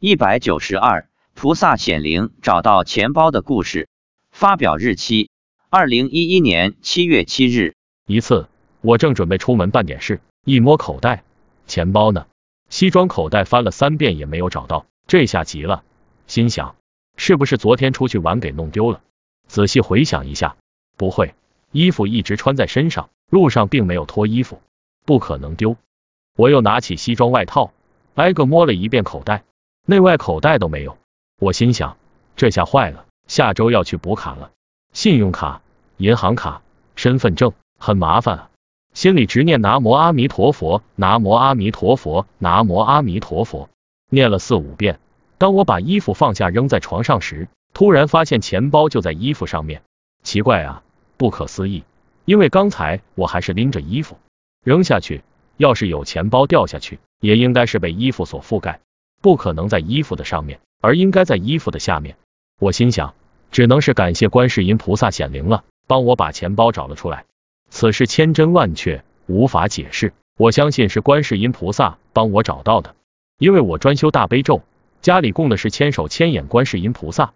[0.00, 3.88] 一百九十二，菩萨显灵找到钱包的故事。
[4.30, 5.28] 发表日期：
[5.70, 7.74] 二零一一年七月七日。
[8.06, 8.46] 一次，
[8.80, 11.24] 我正准备出门办点事，一摸口袋，
[11.66, 12.28] 钱包呢？
[12.68, 15.82] 西装口袋翻了三遍也没有找到，这下急了，
[16.28, 16.76] 心想
[17.16, 19.00] 是不是昨天出去玩给弄丢了？
[19.48, 20.56] 仔细回想一下，
[20.96, 21.34] 不会，
[21.72, 24.62] 衣服一直穿在身上，路上并没有脱衣服，
[25.04, 25.76] 不可能丢。
[26.36, 27.72] 我又拿起西装外套，
[28.14, 29.42] 挨个摸了一遍口袋。
[29.90, 30.98] 内外口袋都没有，
[31.40, 31.96] 我心想，
[32.36, 34.50] 这下坏了，下周要去补卡了，
[34.92, 35.62] 信用卡、
[35.96, 36.60] 银行卡、
[36.94, 38.50] 身份证，很麻烦啊。
[38.92, 43.70] 心里直念南无阿弥陀佛，南无阿弥陀佛，南无阿弥陀佛，
[44.10, 45.00] 念了四五遍。
[45.38, 49.80] 当我把衣服放下扔在床上时，突然发现钱包就在衣服上面，
[50.22, 50.82] 奇怪啊，
[51.16, 51.82] 不可思议，
[52.26, 54.18] 因为刚才我还是拎着衣服
[54.62, 55.22] 扔下去，
[55.56, 58.80] 要是有钱包掉下去，也应该是被衣服所覆盖。
[59.20, 62.16] 不可能在衣服的上面，而应该在衣服的下面。
[62.60, 63.14] 我心想，
[63.50, 67.24] 只能是感谢观世音菩萨显灵了，帮我把钱包找了出来。
[67.70, 70.12] 此事千真万确，无法解释。
[70.36, 72.94] 我相信是观世音菩萨帮我找到的，
[73.38, 74.62] 因为我专修大悲咒，
[75.02, 77.32] 家里供的是千手千眼观世音菩萨，